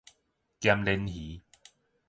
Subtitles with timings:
[0.61, 1.41] 鹹鰱魚